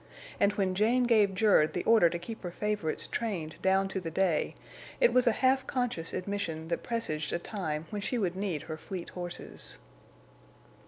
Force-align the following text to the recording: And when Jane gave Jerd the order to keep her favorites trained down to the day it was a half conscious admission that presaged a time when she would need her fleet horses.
And 0.39 0.53
when 0.53 0.73
Jane 0.73 1.03
gave 1.03 1.35
Jerd 1.35 1.73
the 1.73 1.83
order 1.83 2.09
to 2.09 2.17
keep 2.17 2.41
her 2.41 2.49
favorites 2.49 3.05
trained 3.05 3.57
down 3.61 3.87
to 3.89 3.99
the 3.99 4.09
day 4.09 4.55
it 4.99 5.13
was 5.13 5.27
a 5.27 5.31
half 5.45 5.67
conscious 5.67 6.11
admission 6.11 6.69
that 6.69 6.81
presaged 6.81 7.31
a 7.33 7.37
time 7.37 7.85
when 7.91 8.01
she 8.01 8.17
would 8.17 8.35
need 8.35 8.63
her 8.63 8.77
fleet 8.77 9.09
horses. 9.09 9.77